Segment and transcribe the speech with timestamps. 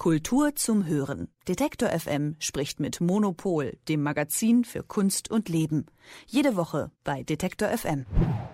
[0.00, 1.28] Kultur zum Hören.
[1.46, 5.86] Detektor FM spricht mit Monopol, dem Magazin für Kunst und Leben.
[6.26, 8.06] Jede Woche bei Detektor FM.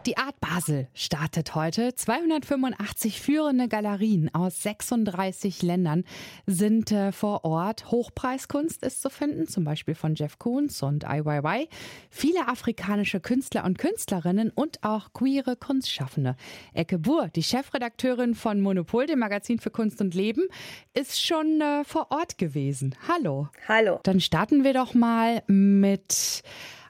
[0.06, 1.94] Die Art Basel startet heute.
[1.94, 6.04] 285 führende Galerien aus 36 Ländern
[6.46, 7.90] sind äh, vor Ort.
[7.90, 11.68] Hochpreiskunst ist zu finden, zum Beispiel von Jeff Koons und IYY.
[12.08, 16.36] Viele afrikanische Künstler und Künstlerinnen und auch queere Kunstschaffende.
[16.72, 20.44] Ecke Buhr, die Chefredakteurin von Monopol, dem Magazin für Kunst und Leben,
[20.94, 22.94] ist schon äh, vor Ort gewesen.
[23.08, 23.48] Hallo.
[23.68, 24.00] Hallo.
[24.02, 26.42] Dann starten wir doch mal mit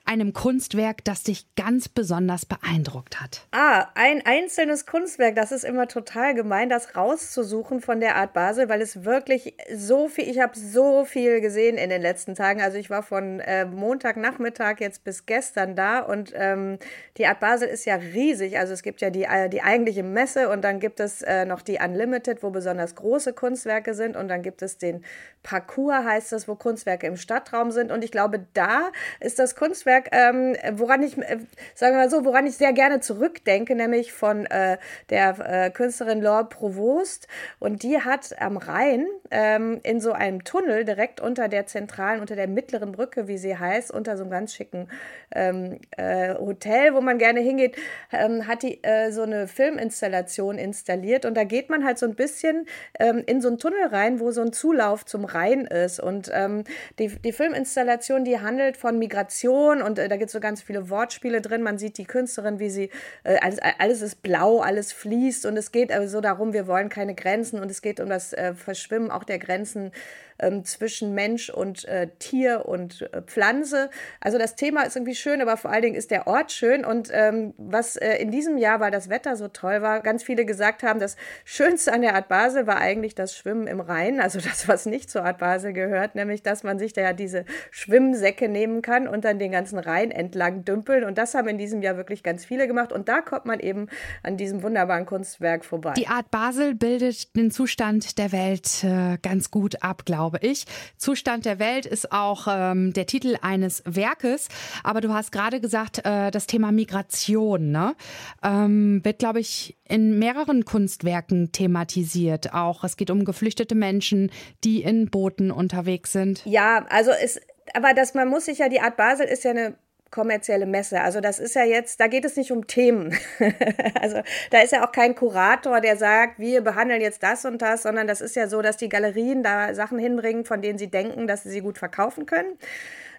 [0.06, 3.46] einem Kunstwerk, das dich ganz besonders beeindruckt hat?
[3.50, 8.68] Ah, ein einzelnes Kunstwerk, das ist immer total gemein, das rauszusuchen von der Art Basel,
[8.68, 12.60] weil es wirklich so viel, ich habe so viel gesehen in den letzten Tagen.
[12.60, 16.78] Also ich war von äh, Montagnachmittag jetzt bis gestern da und ähm,
[17.16, 18.58] die Art Basel ist ja riesig.
[18.58, 21.62] Also es gibt ja die, äh, die eigentliche Messe und dann gibt es äh, noch
[21.62, 25.04] die Unlimited, wo besonders große Kunstwerke sind und dann gibt es den
[25.42, 29.95] Parcours, heißt es, wo Kunstwerke im Stadtraum sind und ich glaube, da ist das Kunstwerk
[29.96, 31.38] Kunstwerk, ähm, woran ich, äh,
[31.74, 34.78] sagen wir mal so, woran ich sehr gerne zurückdenke, nämlich von äh,
[35.10, 37.28] der äh, Künstlerin Laure Provost.
[37.58, 42.36] Und die hat am Rhein ähm, in so einem Tunnel direkt unter der zentralen, unter
[42.36, 44.88] der mittleren Brücke, wie sie heißt, unter so einem ganz schicken
[45.34, 47.76] ähm, äh, Hotel, wo man gerne hingeht,
[48.12, 51.24] ähm, hat die äh, so eine Filminstallation installiert.
[51.24, 52.66] Und da geht man halt so ein bisschen
[52.98, 56.00] ähm, in so einen Tunnel rein, wo so ein Zulauf zum Rhein ist.
[56.00, 56.64] Und ähm,
[56.98, 60.90] die, die Filminstallation, die handelt von Migration und äh, da gibt es so ganz viele
[60.90, 61.62] Wortspiele drin.
[61.62, 62.90] Man sieht die Künstlerin, wie sie,
[63.24, 66.88] äh, alles, alles ist blau, alles fließt und es geht aber so darum, wir wollen
[66.88, 69.92] keine Grenzen und es geht um das äh, Verschwimmen auch der Grenzen
[70.38, 73.90] ähm, zwischen Mensch und äh, Tier und äh, Pflanze.
[74.20, 76.84] Also das Thema ist irgendwie schön, aber vor allen Dingen ist der Ort schön.
[76.84, 80.44] Und ähm, was äh, in diesem Jahr, weil das Wetter so toll war, ganz viele
[80.44, 84.40] gesagt haben, das Schönste an der Art Basel war eigentlich das Schwimmen im Rhein, also
[84.40, 88.48] das, was nicht zur Art Basel gehört, nämlich dass man sich da ja diese Schwimmsäcke
[88.48, 91.04] nehmen kann und dann den ganzen Rhein entlang dümpeln.
[91.04, 92.92] Und das haben in diesem Jahr wirklich ganz viele gemacht.
[92.92, 93.88] Und da kommt man eben
[94.22, 95.94] an diesem wunderbaren Kunstwerk vorbei.
[95.96, 100.64] Die Art Basel bildet den Zustand der Welt äh, ganz gut ab, glaube glaube ich.
[100.96, 104.48] Zustand der Welt ist auch ähm, der Titel eines Werkes.
[104.82, 107.94] Aber du hast gerade gesagt, äh, das Thema Migration ne?
[108.42, 112.52] ähm, wird, glaube ich, in mehreren Kunstwerken thematisiert.
[112.54, 114.32] Auch es geht um geflüchtete Menschen,
[114.64, 116.42] die in Booten unterwegs sind.
[116.44, 117.40] Ja, also es
[117.74, 119.74] aber das, man muss sich ja, die Art Basel ist ja eine
[120.10, 121.00] kommerzielle Messe.
[121.00, 123.16] Also das ist ja jetzt, da geht es nicht um Themen.
[124.00, 127.82] also da ist ja auch kein Kurator, der sagt, wir behandeln jetzt das und das,
[127.82, 131.26] sondern das ist ja so, dass die Galerien da Sachen hinbringen, von denen sie denken,
[131.26, 132.56] dass sie sie gut verkaufen können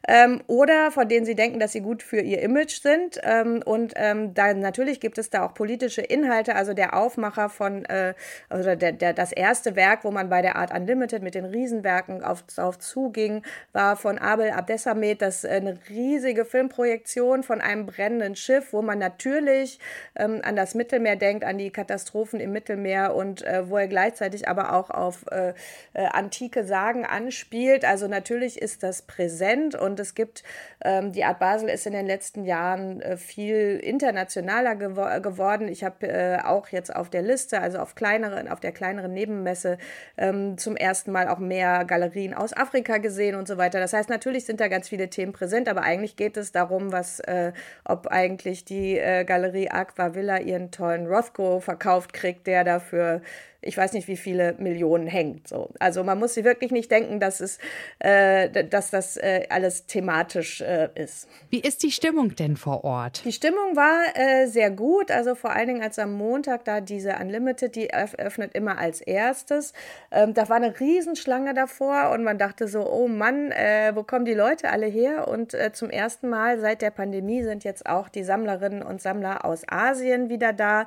[0.08, 3.20] ähm, oder von denen sie denken, dass sie gut für ihr Image sind.
[3.24, 6.56] Ähm, und ähm, dann natürlich gibt es da auch politische Inhalte.
[6.56, 8.14] Also der Aufmacher von, äh,
[8.48, 12.24] also der, der, das erste Werk, wo man bei der Art Unlimited mit den Riesenwerken
[12.24, 15.22] auf, auf zuging, war von Abel Abdesamet.
[15.22, 19.80] Das äh, eine riesige Filmprojektion von einem brennenden Schiff, wo man natürlich
[20.16, 24.48] ähm, an das Mittelmeer denkt, an die Katastrophen im Mittelmeer und äh, wo er gleichzeitig
[24.48, 25.54] aber auch auf äh,
[25.94, 27.84] äh, antike Sagen anspielt.
[27.84, 30.44] Also natürlich ist das präsent und es gibt,
[30.84, 35.68] ähm, die Art Basel ist in den letzten Jahren äh, viel internationaler gewo geworden.
[35.68, 39.78] Ich habe äh, auch jetzt auf der Liste, also auf kleineren, auf der kleineren Nebenmesse
[40.18, 43.80] ähm, zum ersten Mal auch mehr Galerien aus Afrika gesehen und so weiter.
[43.80, 47.20] Das heißt, natürlich sind da ganz viele Themen präsent, aber eigentlich geht es darum, was,
[47.22, 47.54] äh,
[47.86, 53.22] ob eigentlich die äh, Galerie Aqua Villa ihren tollen Rothko verkauft kriegt, der dafür
[53.62, 55.48] ich weiß nicht, wie viele Millionen hängt.
[55.48, 55.70] So.
[55.80, 57.58] Also man muss sich wirklich nicht denken, dass, es,
[58.00, 61.28] äh, dass das äh, alles thematisch äh, ist.
[61.50, 63.24] Wie ist die Stimmung denn vor Ort?
[63.26, 67.16] Die Stimmung war äh, sehr gut, also vor allen Dingen als am Montag da diese
[67.20, 69.74] Unlimited, die öffnet immer als erstes.
[70.12, 74.26] Ähm, da war eine Riesenschlange davor und man dachte so, oh Mann, äh, wo kommen
[74.26, 75.28] die Leute alle her?
[75.28, 79.46] Und äh, zum ersten Mal seit der Pandemie sind jetzt auch die Sammlerinnen und Sammler
[79.46, 80.86] aus Asien wieder da.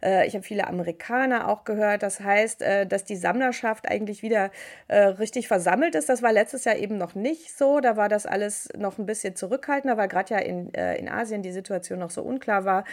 [0.00, 4.50] ich habe viele Amerikaner auch gehört, das heißt, äh, dass die Sammlerschaft eigentlich wieder
[4.88, 6.08] äh, richtig versammelt ist.
[6.08, 7.80] Das war letztes Jahr eben noch nicht so.
[7.80, 11.42] Da war das alles noch ein bisschen zurückhaltender, weil gerade ja in, äh, in Asien
[11.42, 12.84] die Situation noch so unklar war.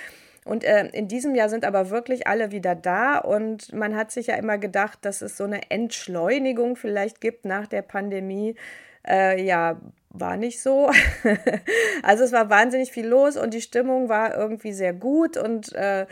[0.46, 4.28] Und äh, in diesem Jahr sind aber wirklich alle wieder da und man hat sich
[4.28, 8.56] ja immer gedacht, dass es so eine Entschleunigung vielleicht gibt nach der Pandemie.
[9.06, 9.80] Äh, ja,
[10.12, 10.90] war nicht so.
[12.04, 16.08] also es war wahnsinnig viel los und die Stimmung war irgendwie sehr gut und äh,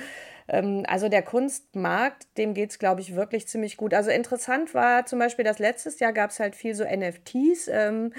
[0.47, 3.94] also der Kunstmarkt, dem geht es, glaube ich, wirklich ziemlich gut.
[3.94, 7.67] Also interessant war zum Beispiel, dass letztes Jahr gab es halt viel so NFTs.
[7.67, 8.13] Ähm,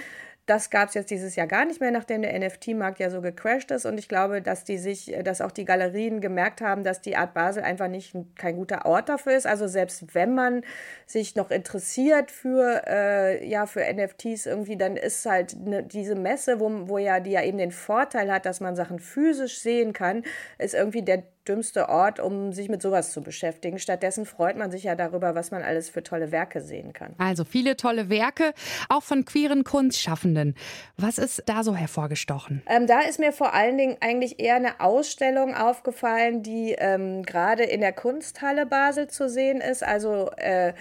[0.48, 3.70] das gab es jetzt dieses Jahr gar nicht mehr, nachdem der NFT-Markt ja so gecrashed
[3.70, 3.84] ist.
[3.84, 7.34] Und ich glaube, dass die sich, dass auch die Galerien gemerkt haben, dass die Art
[7.34, 9.46] Basel einfach nicht kein guter Ort dafür ist.
[9.46, 10.62] Also selbst wenn man
[11.06, 16.60] sich noch interessiert für, äh, ja, für NFTs irgendwie, dann ist halt ne, diese Messe,
[16.60, 20.22] wo, wo ja die ja eben den Vorteil hat, dass man Sachen physisch sehen kann,
[20.56, 23.78] ist irgendwie der dümmste Ort, um sich mit sowas zu beschäftigen.
[23.78, 27.14] Stattdessen freut man sich ja darüber, was man alles für tolle Werke sehen kann.
[27.18, 28.52] Also viele tolle Werke,
[28.88, 30.54] auch von queeren Kunstschaffenden.
[30.96, 32.62] Was ist da so hervorgestochen?
[32.66, 37.64] Ähm, da ist mir vor allen Dingen eigentlich eher eine Ausstellung aufgefallen, die ähm, gerade
[37.64, 39.82] in der Kunsthalle Basel zu sehen ist.
[39.82, 40.72] Also äh,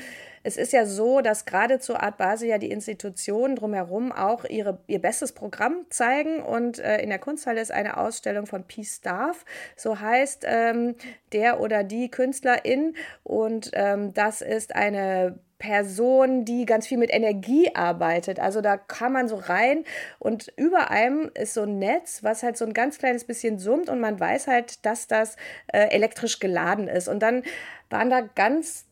[0.48, 4.80] es ist ja so, dass gerade zur Art Basel ja die Institutionen drumherum auch ihre,
[4.88, 6.42] ihr bestes Programm zeigen.
[6.42, 9.44] Und äh, in der Kunsthalle ist eine Ausstellung von Peace Staff,
[9.76, 10.96] so heißt ähm,
[11.34, 12.96] der oder die Künstlerin.
[13.24, 18.40] Und ähm, das ist eine Person, die ganz viel mit Energie arbeitet.
[18.40, 19.84] Also da kann man so rein
[20.18, 23.90] und über einem ist so ein Netz, was halt so ein ganz kleines bisschen summt
[23.90, 25.36] und man weiß halt, dass das
[25.74, 27.10] äh, elektrisch geladen ist.
[27.10, 27.44] Und dann
[27.90, 28.87] waren da ganz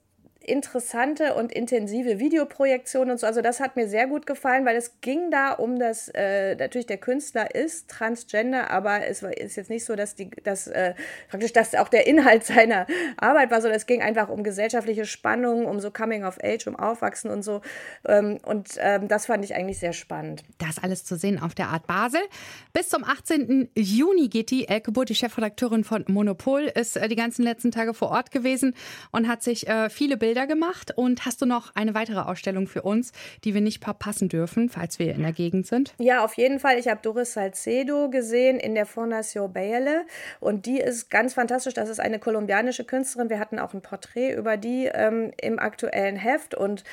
[0.47, 3.27] interessante und intensive Videoprojektionen und so.
[3.27, 6.85] Also das hat mir sehr gut gefallen, weil es ging da um das, äh, natürlich
[6.85, 10.93] der Künstler ist Transgender, aber es ist jetzt nicht so, dass die, dass äh,
[11.29, 12.85] praktisch das auch der Inhalt seiner
[13.17, 16.75] Arbeit war, sondern es ging einfach um gesellschaftliche Spannungen, um so Coming of Age, um
[16.75, 17.61] Aufwachsen und so.
[18.07, 20.43] Ähm, und ähm, das fand ich eigentlich sehr spannend.
[20.57, 22.21] Das alles zu sehen auf der Art Basel.
[22.73, 23.69] Bis zum 18.
[23.75, 27.93] Juni geht die Elke Butt, die Chefredakteurin von Monopol, ist äh, die ganzen letzten Tage
[27.93, 28.75] vor Ort gewesen
[29.11, 32.67] und hat sich äh, viele Bilder Bilder gemacht und hast du noch eine weitere Ausstellung
[32.67, 33.13] für uns,
[33.45, 35.93] die wir nicht verpassen dürfen, falls wir in der Gegend sind?
[35.97, 36.77] Ja, auf jeden Fall.
[36.77, 40.05] Ich habe Doris Salcedo gesehen in der Fondation Bayerle
[40.41, 41.73] und die ist ganz fantastisch.
[41.73, 43.29] Das ist eine kolumbianische Künstlerin.
[43.29, 46.83] Wir hatten auch ein Porträt über die ähm, im aktuellen Heft und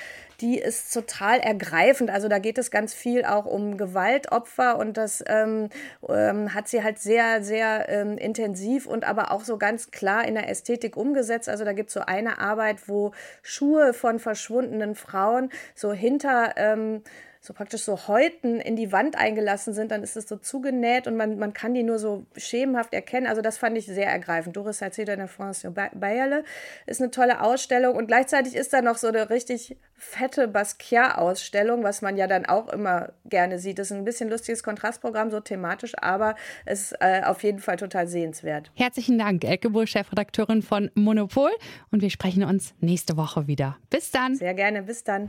[0.42, 2.10] die ist total ergreifend.
[2.10, 5.68] Also da geht es ganz viel auch um Gewaltopfer und das ähm,
[6.08, 10.34] ähm, hat sie halt sehr, sehr ähm, intensiv und aber auch so ganz klar in
[10.34, 11.48] der Ästhetik umgesetzt.
[11.48, 13.12] Also da gibt es so eine Arbeit, wo
[13.43, 17.02] Schuhe von verschwundenen Frauen so hinter ähm,
[17.44, 21.16] so praktisch so Häuten in die Wand eingelassen sind, dann ist es so zugenäht und
[21.16, 23.26] man, man kann die nur so schemenhaft erkennen.
[23.26, 24.56] Also das fand ich sehr ergreifend.
[24.56, 26.44] Doris Salcedo in der Fondation Bayerle
[26.86, 32.00] ist eine tolle Ausstellung und gleichzeitig ist da noch so eine richtig fette Basquiat-Ausstellung, was
[32.00, 33.80] man ja dann auch immer gerne sieht.
[33.80, 37.76] Das ist ein bisschen lustiges Kontrastprogramm, so thematisch, aber es ist äh, auf jeden Fall
[37.76, 38.70] total sehenswert.
[38.74, 41.50] Herzlichen Dank, Elke Bull, Chefredakteurin von Monopol
[41.90, 43.78] und wir sprechen uns nächste Woche wieder.
[43.90, 44.36] Bis dann.
[44.36, 45.28] Sehr gerne, bis dann.